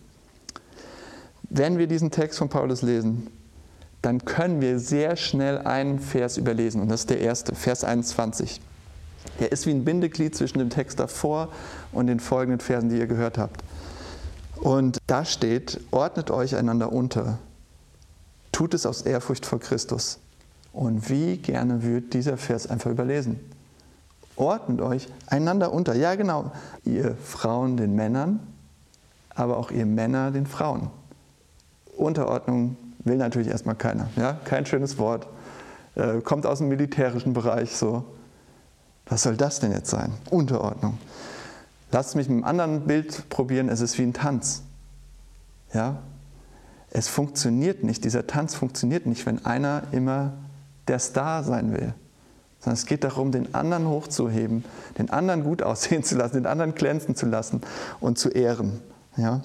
[1.51, 3.27] Wenn wir diesen Text von Paulus lesen,
[4.07, 6.81] dann können wir sehr schnell einen Vers überlesen.
[6.81, 8.61] Und das ist der erste, Vers 21.
[9.41, 11.49] Der ist wie ein Bindeglied zwischen dem Text davor
[11.91, 13.65] und den folgenden Versen, die ihr gehört habt.
[14.61, 17.41] Und da steht, ordnet euch einander unter,
[18.53, 20.21] tut es aus Ehrfurcht vor Christus.
[20.73, 23.41] Und wie gerne wird dieser Vers einfach überlesen.
[24.37, 25.97] Ordnet euch einander unter.
[25.97, 26.53] Ja, genau.
[26.85, 28.39] Ihr Frauen den Männern,
[29.35, 30.91] aber auch ihr Männer den Frauen.
[31.97, 34.09] Unterordnung will natürlich erstmal keiner.
[34.17, 34.35] Ja?
[34.45, 35.27] Kein schönes Wort.
[35.95, 38.05] Äh, kommt aus dem militärischen Bereich so.
[39.07, 40.13] Was soll das denn jetzt sein?
[40.31, 40.99] Unterordnung.
[41.93, 44.63] Lasst mich mit einem anderen Bild probieren, es ist wie ein Tanz.
[45.73, 46.03] Ja?
[46.91, 50.33] Es funktioniert nicht, dieser Tanz funktioniert nicht, wenn einer immer
[50.89, 51.95] der Star sein will.
[52.59, 54.65] Sondern es geht darum, den anderen hochzuheben,
[54.99, 57.61] den anderen gut aussehen zu lassen, den anderen glänzen zu lassen
[58.01, 58.81] und zu ehren.
[59.17, 59.43] Ja?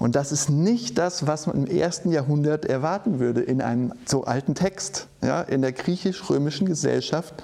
[0.00, 4.24] Und das ist nicht das, was man im ersten Jahrhundert erwarten würde in einem so
[4.24, 5.08] alten Text.
[5.20, 7.34] Ja, in der griechisch-römischen Gesellschaft,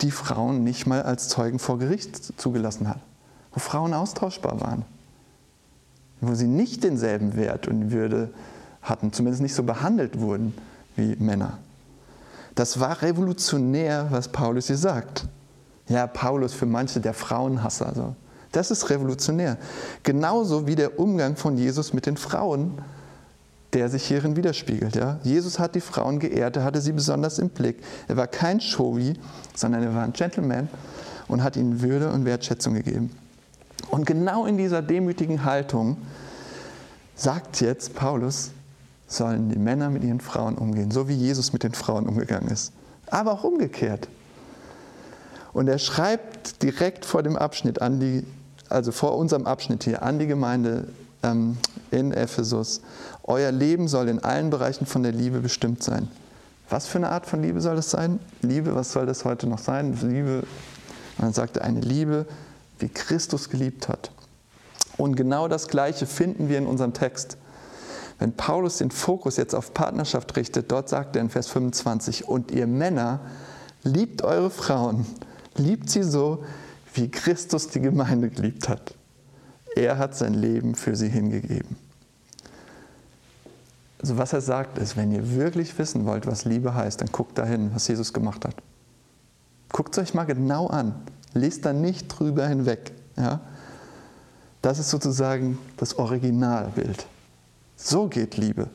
[0.00, 3.00] die Frauen nicht mal als Zeugen vor Gericht zugelassen hat.
[3.52, 4.86] Wo Frauen austauschbar waren.
[6.22, 8.30] Wo sie nicht denselben Wert und Würde
[8.80, 10.54] hatten, zumindest nicht so behandelt wurden
[10.96, 11.58] wie Männer.
[12.54, 15.26] Das war revolutionär, was Paulus hier sagt.
[15.88, 17.86] Ja, Paulus für manche der Frauenhasser.
[17.86, 18.16] Also.
[18.56, 19.58] Das ist revolutionär.
[20.02, 22.78] Genauso wie der Umgang von Jesus mit den Frauen,
[23.74, 24.96] der sich hierin widerspiegelt.
[24.96, 25.20] Ja?
[25.24, 27.76] Jesus hat die Frauen geehrt, er hatte sie besonders im Blick.
[28.08, 29.12] Er war kein Showy,
[29.54, 30.70] sondern er war ein Gentleman
[31.28, 33.14] und hat ihnen Würde und Wertschätzung gegeben.
[33.90, 35.98] Und genau in dieser demütigen Haltung
[37.14, 38.52] sagt jetzt Paulus,
[39.06, 42.72] sollen die Männer mit ihren Frauen umgehen, so wie Jesus mit den Frauen umgegangen ist.
[43.08, 44.08] Aber auch umgekehrt.
[45.52, 48.24] Und er schreibt direkt vor dem Abschnitt an die,
[48.68, 50.88] also vor unserem Abschnitt hier, an die Gemeinde
[51.22, 51.56] ähm,
[51.90, 52.80] in Ephesus,
[53.22, 56.08] euer Leben soll in allen Bereichen von der Liebe bestimmt sein.
[56.68, 58.18] Was für eine Art von Liebe soll das sein?
[58.42, 59.96] Liebe, was soll das heute noch sein?
[60.02, 60.42] Liebe,
[61.18, 62.26] man sagte, eine Liebe,
[62.78, 64.10] wie Christus geliebt hat.
[64.96, 67.36] Und genau das Gleiche finden wir in unserem Text.
[68.18, 72.50] Wenn Paulus den Fokus jetzt auf Partnerschaft richtet, dort sagt er in Vers 25, und
[72.50, 73.20] ihr Männer,
[73.82, 75.06] liebt eure Frauen,
[75.56, 76.42] liebt sie so,
[76.96, 78.94] wie Christus die Gemeinde geliebt hat.
[79.74, 81.76] Er hat sein Leben für sie hingegeben.
[84.00, 87.38] Also was er sagt ist, wenn ihr wirklich wissen wollt, was Liebe heißt, dann guckt
[87.38, 88.54] dahin, was Jesus gemacht hat.
[89.70, 90.94] Guckt es euch mal genau an.
[91.34, 92.92] Lest da nicht drüber hinweg.
[93.16, 93.40] Ja?
[94.62, 97.06] Das ist sozusagen das Originalbild.
[97.76, 98.68] So geht Liebe.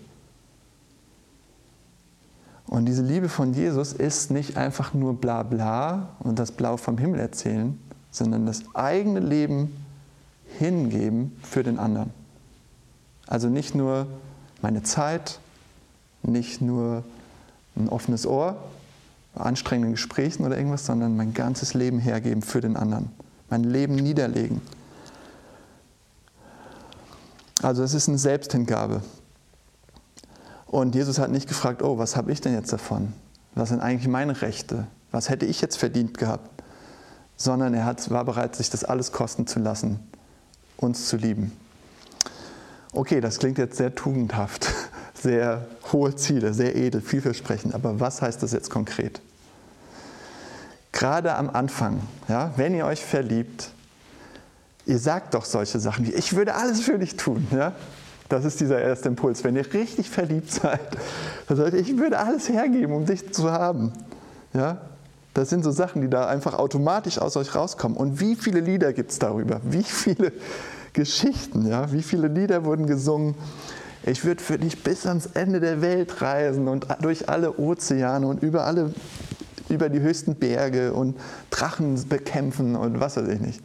[2.67, 6.97] Und diese Liebe von Jesus ist nicht einfach nur bla bla und das Blau vom
[6.97, 7.77] Himmel erzählen,
[8.11, 9.73] sondern das eigene Leben
[10.59, 12.11] hingeben für den anderen.
[13.27, 14.07] Also nicht nur
[14.61, 15.39] meine Zeit,
[16.23, 17.03] nicht nur
[17.75, 18.57] ein offenes Ohr,
[19.33, 23.09] anstrengenden Gesprächen oder irgendwas, sondern mein ganzes Leben hergeben für den anderen.
[23.49, 24.61] Mein Leben niederlegen.
[27.61, 29.01] Also es ist eine Selbsthingabe.
[30.67, 33.13] Und Jesus hat nicht gefragt, oh, was habe ich denn jetzt davon?
[33.55, 34.87] Was sind eigentlich meine Rechte?
[35.11, 36.60] Was hätte ich jetzt verdient gehabt?
[37.37, 39.99] Sondern er hat, war bereit, sich das alles kosten zu lassen,
[40.77, 41.51] uns zu lieben.
[42.93, 44.67] Okay, das klingt jetzt sehr tugendhaft,
[45.13, 47.73] sehr hohe Ziele, sehr edel, vielversprechend.
[47.73, 49.21] Aber was heißt das jetzt konkret?
[50.91, 53.71] Gerade am Anfang, ja, wenn ihr euch verliebt,
[54.85, 57.47] ihr sagt doch solche Sachen wie, ich würde alles für dich tun.
[57.51, 57.73] Ja?
[58.27, 59.43] Das ist dieser erste Impuls.
[59.43, 60.81] Wenn ihr richtig verliebt seid,
[61.47, 63.93] dann sagt ihr, ich würde alles hergeben, um dich zu haben.
[64.53, 64.81] Ja?
[65.33, 67.97] Das sind so Sachen, die da einfach automatisch aus euch rauskommen.
[67.97, 69.61] Und wie viele Lieder gibt es darüber?
[69.63, 70.33] Wie viele
[70.93, 71.65] Geschichten?
[71.67, 71.91] Ja?
[71.91, 73.35] Wie viele Lieder wurden gesungen?
[74.03, 78.41] Ich würde für dich bis ans Ende der Welt reisen und durch alle Ozeane und
[78.41, 78.93] über alle
[79.69, 81.17] über die höchsten Berge und
[81.49, 83.63] Drachen bekämpfen und was weiß ich nicht.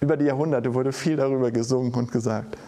[0.00, 2.58] Über die Jahrhunderte wurde viel darüber gesungen und gesagt.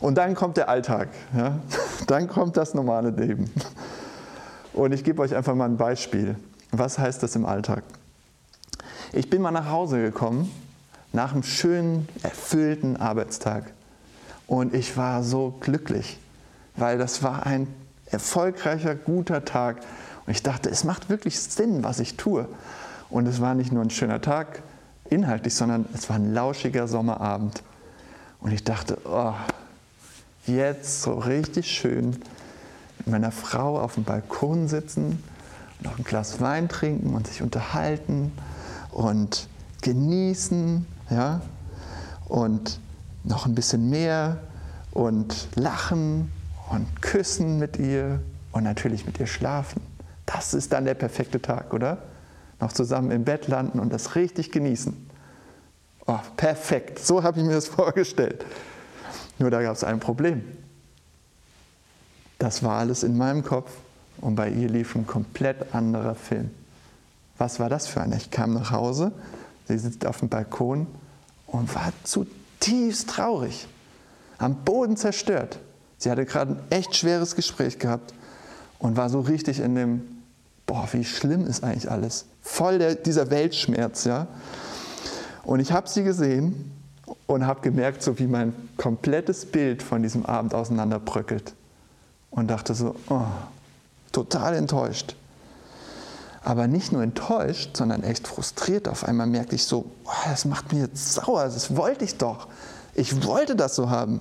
[0.00, 1.58] Und dann kommt der Alltag, ja?
[2.06, 3.50] dann kommt das normale Leben.
[4.74, 6.36] Und ich gebe euch einfach mal ein Beispiel.
[6.70, 7.84] Was heißt das im Alltag?
[9.12, 10.50] Ich bin mal nach Hause gekommen
[11.12, 13.72] nach einem schönen, erfüllten Arbeitstag.
[14.46, 16.18] Und ich war so glücklich,
[16.76, 17.66] weil das war ein
[18.06, 19.78] erfolgreicher, guter Tag.
[20.26, 22.48] Und ich dachte, es macht wirklich Sinn, was ich tue.
[23.10, 24.62] Und es war nicht nur ein schöner Tag,
[25.10, 27.62] inhaltlich, sondern es war ein lauschiger Sommerabend.
[28.40, 29.34] Und ich dachte, oh,
[30.46, 32.16] jetzt so richtig schön
[32.98, 35.22] mit meiner Frau auf dem Balkon sitzen,
[35.80, 38.32] noch ein Glas Wein trinken und sich unterhalten
[38.90, 39.48] und
[39.82, 41.40] genießen, ja,
[42.26, 42.80] und
[43.24, 44.38] noch ein bisschen mehr
[44.92, 46.30] und lachen
[46.70, 48.20] und küssen mit ihr
[48.52, 49.82] und natürlich mit ihr schlafen.
[50.26, 51.98] Das ist dann der perfekte Tag, oder?
[52.60, 55.08] noch zusammen im Bett landen und das richtig genießen.
[56.06, 58.44] Oh, perfekt, so habe ich mir das vorgestellt.
[59.38, 60.42] Nur da gab es ein Problem.
[62.38, 63.72] Das war alles in meinem Kopf
[64.20, 66.50] und bei ihr lief ein komplett anderer Film.
[67.38, 68.16] Was war das für einer?
[68.16, 69.12] Ich kam nach Hause,
[69.66, 70.86] sie sitzt auf dem Balkon
[71.46, 73.66] und war zutiefst traurig,
[74.38, 75.60] am Boden zerstört.
[75.98, 78.14] Sie hatte gerade ein echt schweres Gespräch gehabt
[78.78, 80.02] und war so richtig in dem
[80.68, 82.26] boah, wie schlimm ist eigentlich alles.
[82.42, 84.28] Voll der, dieser Weltschmerz, ja.
[85.42, 86.70] Und ich habe sie gesehen
[87.26, 91.54] und habe gemerkt, so wie mein komplettes Bild von diesem Abend auseinanderbröckelt.
[92.30, 93.22] Und dachte so, oh,
[94.24, 95.16] total enttäuscht.
[96.42, 98.88] Aber nicht nur enttäuscht, sondern echt frustriert.
[98.88, 102.48] Auf einmal merkte ich so, oh, das macht mir jetzt sauer, das wollte ich doch.
[102.94, 104.20] Ich wollte das so haben.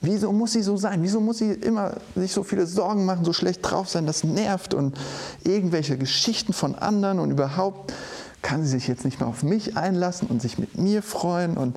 [0.00, 1.02] Wieso muss sie so sein?
[1.02, 4.04] Wieso muss sie immer sich so viele Sorgen machen, so schlecht drauf sein?
[4.04, 4.98] Das nervt und
[5.44, 7.92] irgendwelche Geschichten von anderen und überhaupt
[8.42, 11.76] kann sie sich jetzt nicht mehr auf mich einlassen und sich mit mir freuen und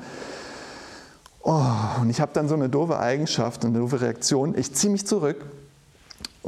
[1.44, 1.62] oh,
[2.02, 4.58] und ich habe dann so eine doofe Eigenschaft und eine doofe Reaktion.
[4.58, 5.46] Ich ziehe mich zurück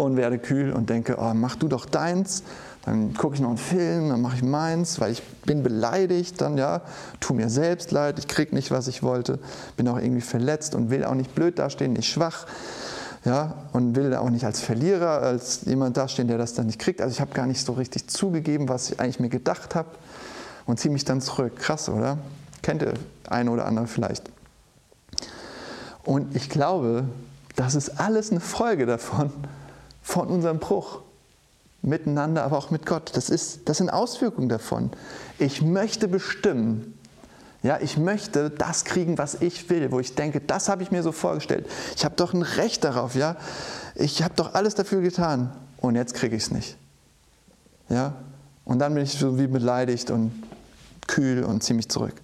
[0.03, 2.43] und werde kühl und denke, oh, mach du doch deins
[2.87, 6.57] dann gucke ich noch einen Film, dann mache ich meins, weil ich bin beleidigt, dann
[6.57, 6.79] ja,
[7.19, 9.39] tu mir selbst leid, ich kriege nicht, was ich wollte,
[9.75, 12.47] bin auch irgendwie verletzt und will auch nicht blöd dastehen, nicht schwach,
[13.25, 17.01] ja, und will auch nicht als Verlierer, als jemand dastehen, der das dann nicht kriegt.
[17.01, 19.89] Also ich habe gar nicht so richtig zugegeben, was ich eigentlich mir gedacht habe
[20.65, 21.57] und ziehe mich dann zurück.
[21.57, 22.17] Krass, oder?
[22.61, 22.93] Kennt ihr
[23.29, 24.31] eine oder andere vielleicht?
[26.05, 27.03] Und ich glaube,
[27.57, 29.29] das ist alles eine Folge davon,
[30.07, 31.01] von unserem Bruch
[31.81, 33.11] miteinander, aber auch mit Gott.
[33.15, 34.89] Das, ist, das sind Auswirkungen davon.
[35.37, 36.97] Ich möchte bestimmen.
[37.61, 41.03] Ja, ich möchte das kriegen, was ich will, wo ich denke, das habe ich mir
[41.03, 41.67] so vorgestellt.
[41.97, 43.35] Ich habe doch ein Recht darauf, ja.
[43.95, 46.77] Ich habe doch alles dafür getan und jetzt kriege ich es nicht.
[47.89, 48.13] Ja?
[48.63, 50.31] Und dann bin ich so wie beleidigt und
[51.05, 52.15] kühl und ziemlich zurück.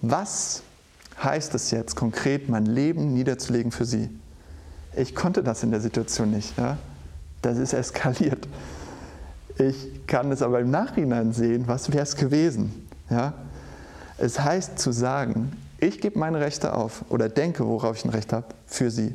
[0.00, 0.62] Was
[1.20, 4.10] heißt es jetzt konkret, mein Leben niederzulegen für sie?
[4.94, 6.56] Ich konnte das in der Situation nicht.
[6.58, 6.78] Ja?
[7.40, 8.46] Das ist eskaliert.
[9.58, 12.88] Ich kann es aber im Nachhinein sehen, was wäre es gewesen.
[13.10, 13.34] Ja?
[14.18, 18.32] Es heißt zu sagen, ich gebe meine Rechte auf oder denke, worauf ich ein Recht
[18.32, 19.14] habe, für sie.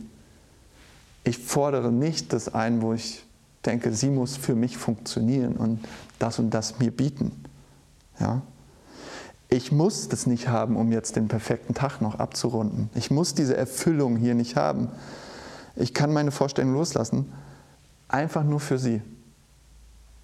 [1.23, 3.25] Ich fordere nicht das ein, wo ich
[3.65, 5.79] denke, sie muss für mich funktionieren und
[6.19, 7.31] das und das mir bieten.
[8.19, 8.41] Ja?
[9.49, 12.89] Ich muss das nicht haben, um jetzt den perfekten Tag noch abzurunden.
[12.95, 14.89] Ich muss diese Erfüllung hier nicht haben.
[15.77, 17.31] Ich kann meine Vorstellung loslassen
[18.07, 19.01] Einfach nur für sie.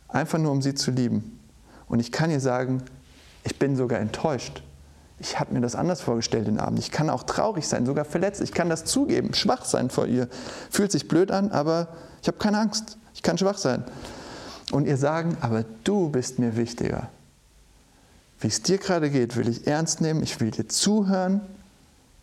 [0.08, 1.40] Einfach nur, um sie zu lieben.
[1.88, 2.84] Und ich kann ihr sagen,
[3.44, 4.64] ich bin sogar enttäuscht.
[5.20, 6.80] Ich habe mir das anders vorgestellt den Abend.
[6.80, 8.42] Ich kann auch traurig sein, sogar verletzt.
[8.42, 10.28] Ich kann das zugeben, schwach sein vor ihr.
[10.70, 11.90] Fühlt sich blöd an, aber
[12.22, 12.98] ich habe keine Angst.
[13.14, 13.84] Ich kann schwach sein.
[14.72, 17.10] Und ihr sagen, aber du bist mir wichtiger.
[18.40, 20.24] Wie es dir gerade geht, will ich ernst nehmen.
[20.24, 21.42] Ich will dir zuhören,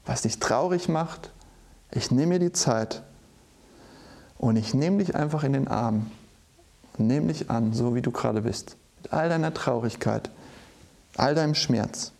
[0.04, 1.30] was dich traurig macht.
[1.92, 3.02] Ich nehme mir die Zeit
[4.40, 6.10] und ich nehme dich einfach in den Arm
[7.00, 8.76] nehme dich an, so wie du gerade bist.
[9.02, 10.30] Mit all deiner Traurigkeit,
[11.16, 12.12] all deinem Schmerz.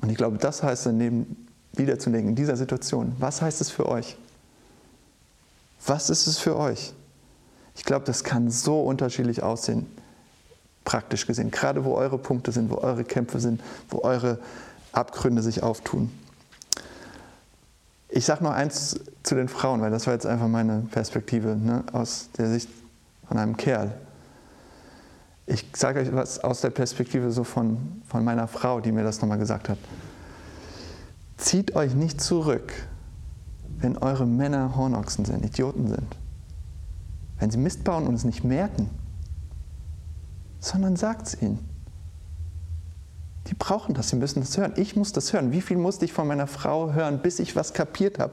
[0.00, 3.14] Und ich glaube, das heißt daneben wiederzulegen in dieser Situation.
[3.18, 4.16] Was heißt es für euch?
[5.86, 6.92] Was ist es für euch?
[7.76, 9.86] Ich glaube, das kann so unterschiedlich aussehen,
[10.84, 11.50] praktisch gesehen.
[11.50, 14.38] Gerade wo eure Punkte sind, wo eure Kämpfe sind, wo eure
[14.92, 16.10] Abgründe sich auftun.
[18.16, 21.82] Ich sage noch eins zu den Frauen, weil das war jetzt einfach meine Perspektive ne,
[21.92, 22.68] aus der Sicht
[23.26, 23.92] von einem Kerl.
[25.46, 29.20] Ich sage euch was aus der Perspektive so von, von meiner Frau, die mir das
[29.20, 29.78] nochmal gesagt hat.
[31.38, 32.72] Zieht euch nicht zurück,
[33.78, 36.16] wenn eure Männer Hornochsen sind, Idioten sind.
[37.40, 38.90] Wenn sie Mist bauen und es nicht merken,
[40.60, 41.58] sondern sagt es ihnen.
[43.48, 44.72] Die brauchen das, sie müssen das hören.
[44.76, 45.52] Ich muss das hören.
[45.52, 48.32] Wie viel musste ich von meiner Frau hören, bis ich was kapiert habe,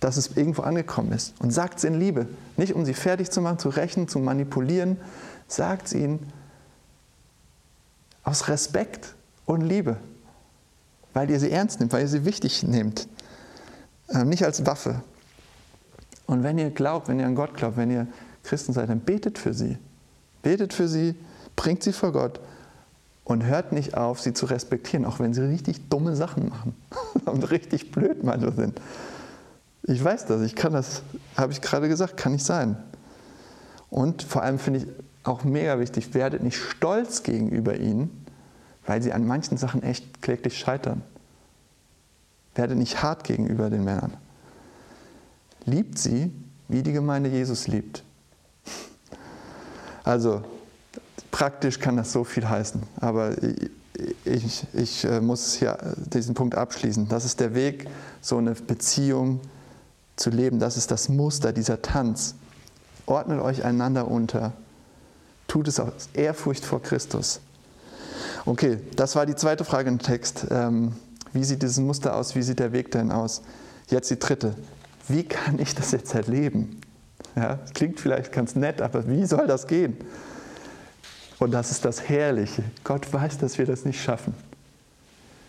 [0.00, 1.34] dass es irgendwo angekommen ist?
[1.40, 2.26] Und sagt es in Liebe.
[2.56, 4.98] Nicht um sie fertig zu machen, zu rächen, zu manipulieren.
[5.48, 6.30] Sagt es ihnen
[8.22, 9.14] aus Respekt
[9.46, 9.96] und Liebe.
[11.14, 13.08] Weil ihr sie ernst nehmt, weil ihr sie wichtig nehmt.
[14.10, 15.00] Ähm, nicht als Waffe.
[16.26, 18.06] Und wenn ihr glaubt, wenn ihr an Gott glaubt, wenn ihr
[18.42, 19.78] Christen seid, dann betet für sie.
[20.42, 21.14] Betet für sie,
[21.54, 22.40] bringt sie vor Gott
[23.26, 26.74] und hört nicht auf, sie zu respektieren, auch wenn sie richtig dumme Sachen machen
[27.26, 28.80] und richtig blöd manchmal sind.
[29.82, 31.02] Ich weiß das, ich kann das,
[31.36, 32.76] habe ich gerade gesagt, kann nicht sein.
[33.90, 34.86] Und vor allem finde ich
[35.24, 38.26] auch mega wichtig, werdet nicht stolz gegenüber ihnen,
[38.86, 41.02] weil sie an manchen Sachen echt kläglich scheitern.
[42.54, 44.16] Werdet nicht hart gegenüber den Männern.
[45.64, 46.30] Liebt sie,
[46.68, 48.04] wie die Gemeinde Jesus liebt.
[50.04, 50.44] Also,
[51.30, 53.34] praktisch kann das so viel heißen, aber
[54.24, 55.78] ich, ich äh, muss hier
[56.12, 57.08] diesen Punkt abschließen.
[57.08, 57.88] Das ist der Weg,
[58.20, 59.40] so eine Beziehung
[60.16, 60.58] zu leben.
[60.58, 62.34] Das ist das Muster, dieser Tanz.
[63.06, 64.52] Ordnet euch einander unter.
[65.48, 67.40] Tut es aus Ehrfurcht vor Christus.
[68.44, 70.46] Okay, das war die zweite Frage im Text.
[70.50, 70.92] Ähm,
[71.32, 72.34] wie sieht dieses Muster aus?
[72.34, 73.42] Wie sieht der Weg denn aus?
[73.88, 74.54] Jetzt die dritte.
[75.08, 76.80] Wie kann ich das jetzt erleben?
[77.36, 79.96] Ja, klingt vielleicht ganz nett, aber wie soll das gehen?
[81.38, 82.64] Und das ist das Herrliche.
[82.84, 84.34] Gott weiß, dass wir das nicht schaffen.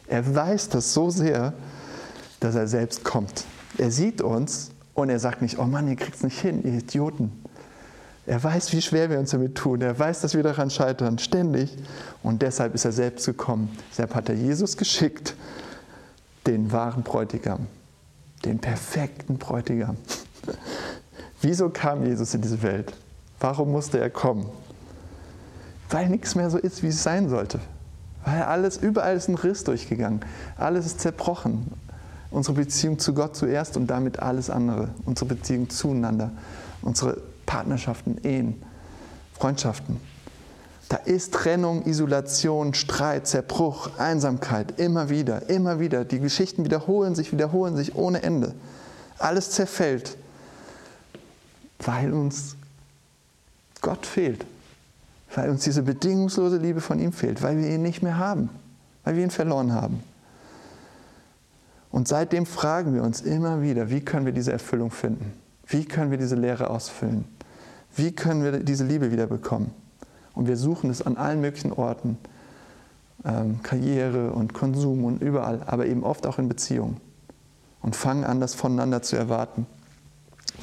[0.08, 1.54] Er weiß das so sehr,
[2.40, 3.46] dass er selbst kommt.
[3.78, 6.80] Er sieht uns und er sagt nicht, oh Mann, ihr kriegt es nicht hin, ihr
[6.80, 7.32] Idioten.
[8.26, 9.82] Er weiß, wie schwer wir uns damit tun.
[9.82, 11.78] Er weiß, dass wir daran scheitern, ständig.
[12.24, 13.70] Und deshalb ist er selbst gekommen.
[13.92, 15.34] Deshalb hat er Jesus geschickt,
[16.46, 17.68] den wahren Bräutigam,
[18.44, 19.96] den perfekten Bräutigam.
[21.42, 22.94] Wieso kam Jesus in diese Welt?
[23.40, 24.50] Warum musste er kommen?
[25.90, 27.60] Weil nichts mehr so ist, wie es sein sollte.
[28.26, 30.20] Weil alles, überall ist ein Riss durchgegangen.
[30.58, 31.72] Alles ist zerbrochen.
[32.30, 34.90] Unsere Beziehung zu Gott zuerst und damit alles andere.
[35.06, 36.32] Unsere Beziehung zueinander.
[36.82, 38.62] Unsere Partnerschaften, Ehen,
[39.34, 40.00] Freundschaften.
[40.90, 46.06] Da ist Trennung, Isolation, Streit, Zerbruch, Einsamkeit, immer wieder, immer wieder.
[46.06, 48.54] Die Geschichten wiederholen sich, wiederholen sich ohne Ende.
[49.18, 50.18] Alles zerfällt,
[51.80, 52.56] weil uns
[53.82, 54.46] Gott fehlt,
[55.36, 58.50] weil uns diese bedingungslose Liebe von ihm fehlt, weil wir ihn nicht mehr haben,
[59.04, 60.02] weil wir ihn verloren haben.
[61.92, 65.34] Und seitdem fragen wir uns immer wieder, wie können wir diese Erfüllung finden?
[65.66, 67.26] Wie können wir diese Leere ausfüllen?
[67.96, 69.72] Wie können wir diese Liebe wieder bekommen?
[70.34, 72.18] Und wir suchen es an allen möglichen Orten,
[73.26, 76.98] ähm, Karriere und Konsum und überall, aber eben oft auch in Beziehungen.
[77.82, 79.66] Und fangen an, das voneinander zu erwarten.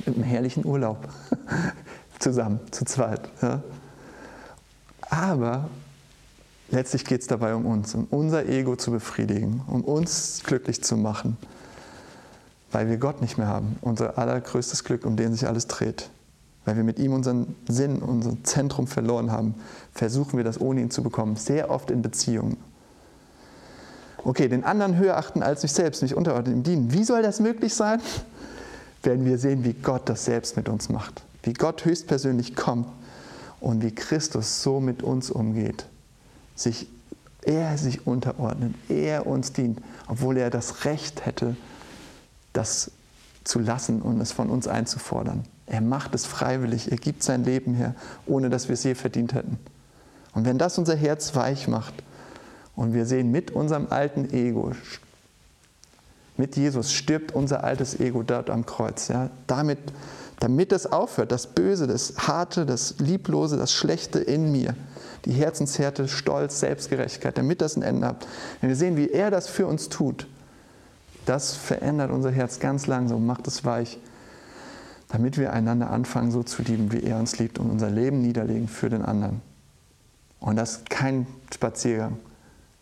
[0.07, 1.09] Mit einem herrlichen Urlaub.
[2.19, 3.29] Zusammen, zu zweit.
[3.43, 3.63] Ja.
[5.15, 5.69] Aber
[6.71, 10.97] letztlich geht es dabei um uns, um unser Ego zu befriedigen, um uns glücklich zu
[10.97, 11.37] machen,
[12.73, 16.11] weil wir Gott nicht mehr haben, unser allergrößtes Glück, um den sich alles dreht.
[16.65, 19.55] Weil wir mit ihm unseren Sinn, unser Zentrum verloren haben,
[19.93, 22.57] versuchen wir das ohne ihn zu bekommen, sehr oft in Beziehungen.
[24.25, 26.93] Okay, den anderen höher achten als sich selbst, nicht unterordnen, ihm dienen.
[26.93, 28.01] Wie soll das möglich sein?
[29.05, 31.23] Werden wir sehen, wie Gott das selbst mit uns macht.
[31.45, 32.89] Wie Gott höchstpersönlich kommt
[33.65, 35.87] und wie Christus so mit uns umgeht.
[36.55, 36.87] Sich,
[37.43, 41.57] er sich unterordnet, er uns dient, obwohl er das Recht hätte,
[42.53, 42.91] das
[43.43, 45.45] zu lassen und es von uns einzufordern.
[45.67, 47.95] Er macht es freiwillig, er gibt sein Leben her,
[48.27, 49.59] ohne dass wir es je verdient hätten.
[50.35, 51.95] Und wenn das unser Herz weich macht
[52.77, 54.73] und wir sehen, mit unserem alten Ego,
[56.37, 59.09] mit Jesus stirbt unser altes Ego dort am Kreuz.
[59.09, 59.79] Ja, damit,
[60.41, 64.75] damit das aufhört, das Böse, das Harte, das Lieblose, das Schlechte in mir,
[65.25, 68.27] die Herzenshärte, Stolz, Selbstgerechtigkeit, damit das ein Ende hat.
[68.61, 70.27] Wenn wir sehen, wie er das für uns tut,
[71.27, 73.99] das verändert unser Herz ganz langsam, macht es weich,
[75.09, 78.69] damit wir einander anfangen, so zu lieben, wie er uns liebt und unser Leben niederlegen
[78.69, 79.41] für den anderen.
[80.41, 82.19] Und das ist kein Spaziergang.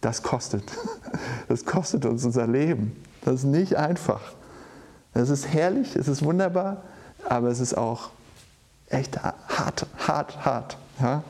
[0.00, 0.64] Das kostet.
[1.48, 2.96] Das kostet uns unser Leben.
[3.24, 4.32] Das ist nicht einfach.
[5.12, 6.82] Es ist herrlich, es ist wunderbar,
[7.28, 8.10] aber es ist auch
[8.88, 10.76] echt hart, hart, hart.
[11.00, 11.22] Ja?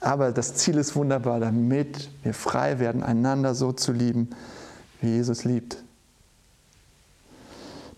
[0.00, 4.30] Aber das Ziel ist wunderbar, damit wir frei werden, einander so zu lieben,
[5.00, 5.76] wie Jesus liebt.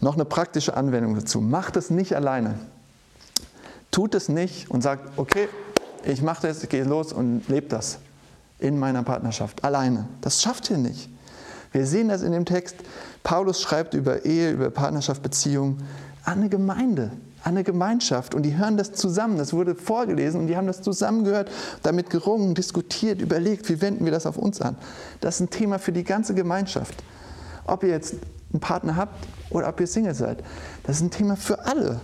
[0.01, 1.41] Noch eine praktische Anwendung dazu.
[1.41, 2.59] Macht es nicht alleine.
[3.91, 5.49] Tut es nicht und sagt, okay,
[6.05, 7.99] ich mache das, ich gehe los und lebe das
[8.59, 10.07] in meiner Partnerschaft alleine.
[10.21, 11.09] Das schafft ihr nicht.
[11.73, 12.77] Wir sehen das in dem Text.
[13.23, 15.79] Paulus schreibt über Ehe, über Partnerschaft, Beziehung
[16.25, 17.11] an eine Gemeinde,
[17.43, 18.35] an eine Gemeinschaft.
[18.35, 19.37] Und die hören das zusammen.
[19.37, 21.51] Das wurde vorgelesen und die haben das zusammengehört,
[21.83, 24.77] damit gerungen, diskutiert, überlegt, wie wenden wir das auf uns an.
[25.21, 27.03] Das ist ein Thema für die ganze Gemeinschaft.
[27.67, 28.15] Ob ihr jetzt
[28.53, 30.43] einen Partner habt oder ob ihr Single seid.
[30.85, 32.01] Das ist ein Thema für alle.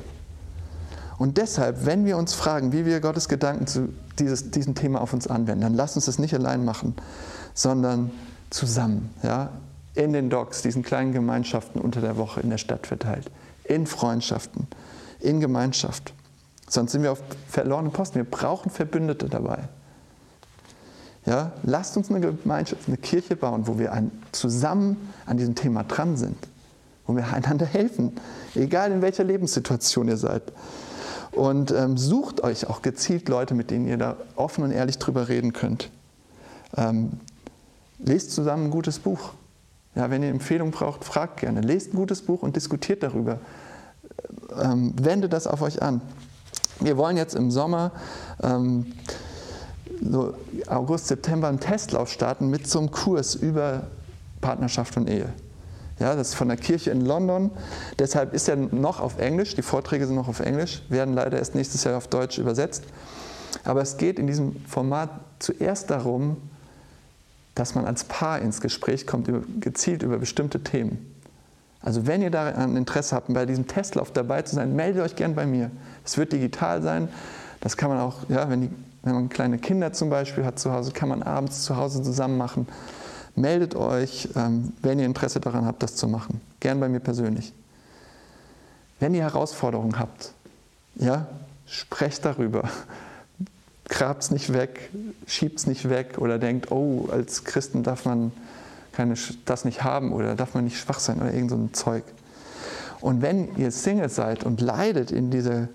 [1.18, 5.12] Und deshalb, wenn wir uns fragen, wie wir Gottes Gedanken zu dieses, diesem Thema auf
[5.12, 6.94] uns anwenden, dann lasst uns das nicht allein machen,
[7.54, 8.10] sondern
[8.48, 9.50] zusammen, ja,
[9.94, 13.30] in den Docks, diesen kleinen Gemeinschaften unter der Woche in der Stadt verteilt,
[13.70, 14.66] in Freundschaften,
[15.20, 16.12] in Gemeinschaft.
[16.68, 18.16] Sonst sind wir auf verlorenen Posten.
[18.16, 19.68] Wir brauchen Verbündete dabei.
[21.26, 25.84] Ja, lasst uns eine Gemeinschaft, eine Kirche bauen, wo wir ein, zusammen an diesem Thema
[25.84, 26.36] dran sind,
[27.06, 28.12] wo wir einander helfen,
[28.54, 30.42] egal in welcher Lebenssituation ihr seid.
[31.32, 35.28] Und ähm, sucht euch auch gezielt Leute, mit denen ihr da offen und ehrlich drüber
[35.28, 35.90] reden könnt.
[36.76, 37.20] Ähm,
[37.98, 39.34] lest zusammen ein gutes Buch.
[40.00, 41.60] Ja, wenn ihr Empfehlungen braucht, fragt gerne.
[41.60, 43.38] Lest ein gutes Buch und diskutiert darüber.
[44.58, 46.00] Ähm, wendet das auf euch an.
[46.80, 47.92] Wir wollen jetzt im Sommer
[48.42, 48.94] ähm,
[50.00, 50.32] so
[50.68, 53.88] August, September einen Testlauf starten mit so einem Kurs über
[54.40, 55.34] Partnerschaft und Ehe.
[55.98, 57.50] Ja, das ist von der Kirche in London.
[57.98, 59.54] Deshalb ist er noch auf Englisch.
[59.54, 62.84] Die Vorträge sind noch auf Englisch, werden leider erst nächstes Jahr auf Deutsch übersetzt.
[63.64, 66.38] Aber es geht in diesem Format zuerst darum,
[67.60, 69.28] dass man als Paar ins Gespräch kommt,
[69.60, 71.14] gezielt über bestimmte Themen.
[71.82, 75.34] Also wenn ihr daran Interesse habt, bei diesem Testlauf dabei zu sein, meldet euch gern
[75.34, 75.70] bei mir.
[76.04, 77.08] Es wird digital sein.
[77.60, 78.70] Das kann man auch, ja, wenn die
[79.02, 82.36] wenn man kleine Kinder zum Beispiel hat zu Hause, kann man abends zu Hause zusammen
[82.36, 82.66] machen.
[83.34, 86.40] Meldet euch, ähm, wenn ihr Interesse daran habt, das zu machen.
[86.60, 87.52] Gern bei mir persönlich.
[88.98, 90.32] Wenn ihr Herausforderungen habt,
[90.96, 91.26] ja,
[91.66, 92.68] sprecht darüber.
[93.90, 94.88] Grabt es nicht weg,
[95.26, 98.30] schiebt es nicht weg oder denkt, oh, als Christen darf man
[98.92, 99.14] keine,
[99.44, 102.04] das nicht haben oder darf man nicht schwach sein oder irgend so ein Zeug.
[103.00, 105.68] Und wenn ihr Single seid und leidet in dieser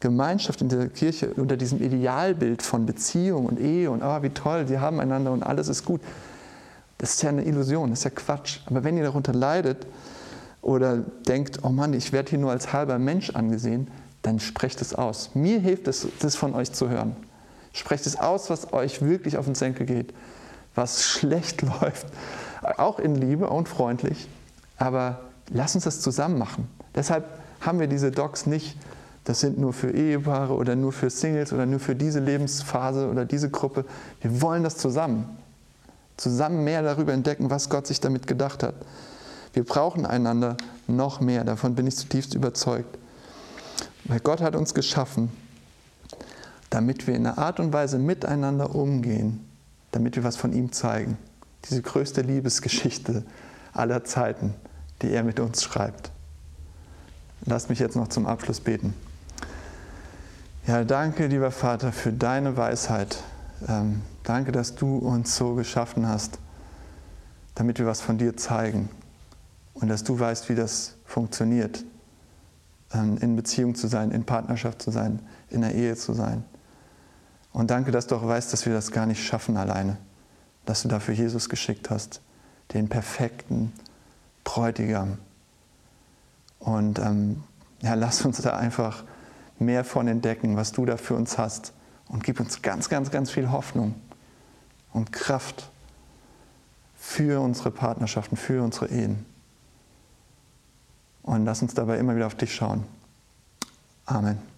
[0.00, 4.68] Gemeinschaft, in dieser Kirche unter diesem Idealbild von Beziehung und Ehe und oh, wie toll,
[4.68, 6.02] sie haben einander und alles ist gut,
[6.98, 8.60] das ist ja eine Illusion, das ist ja Quatsch.
[8.66, 9.86] Aber wenn ihr darunter leidet
[10.60, 13.88] oder denkt, oh Mann, ich werde hier nur als halber Mensch angesehen,
[14.20, 15.30] dann sprecht es aus.
[15.34, 17.16] Mir hilft es, das von euch zu hören.
[17.72, 20.12] Sprecht es aus, was euch wirklich auf den Senkel geht,
[20.74, 22.06] was schlecht läuft,
[22.62, 24.28] auch in Liebe und freundlich.
[24.78, 25.20] Aber
[25.50, 26.68] lass uns das zusammen machen.
[26.94, 27.26] Deshalb
[27.60, 28.76] haben wir diese Docs nicht,
[29.24, 33.24] das sind nur für Ehepaare oder nur für Singles oder nur für diese Lebensphase oder
[33.24, 33.84] diese Gruppe.
[34.20, 35.38] Wir wollen das zusammen.
[36.16, 38.74] Zusammen mehr darüber entdecken, was Gott sich damit gedacht hat.
[39.52, 40.56] Wir brauchen einander
[40.86, 42.98] noch mehr, davon bin ich zutiefst überzeugt.
[44.04, 45.30] Weil Gott hat uns geschaffen,
[46.72, 49.46] damit wir in einer Art und Weise miteinander umgehen,
[49.90, 51.18] damit wir was von ihm zeigen.
[51.68, 53.24] Diese größte Liebesgeschichte
[53.74, 54.54] aller Zeiten,
[55.02, 56.10] die er mit uns schreibt.
[57.44, 58.94] Lass mich jetzt noch zum Abschluss beten.
[60.66, 63.22] Ja, danke, lieber Vater, für deine Weisheit.
[63.68, 66.38] Ähm, danke, dass du uns so geschaffen hast,
[67.54, 68.88] damit wir was von dir zeigen
[69.74, 71.84] und dass du weißt, wie das funktioniert,
[72.94, 75.20] ähm, in Beziehung zu sein, in Partnerschaft zu sein,
[75.50, 76.44] in der Ehe zu sein.
[77.52, 79.98] Und danke, dass du auch weißt, dass wir das gar nicht schaffen alleine,
[80.64, 82.20] dass du dafür Jesus geschickt hast,
[82.72, 83.72] den perfekten
[84.44, 85.18] Bräutigam.
[86.58, 87.42] Und ähm,
[87.80, 89.04] ja, lass uns da einfach
[89.58, 91.72] mehr von entdecken, was du da für uns hast.
[92.08, 93.94] Und gib uns ganz, ganz, ganz viel Hoffnung
[94.92, 95.70] und Kraft
[96.96, 99.24] für unsere Partnerschaften, für unsere Ehen.
[101.22, 102.84] Und lass uns dabei immer wieder auf dich schauen.
[104.06, 104.51] Amen.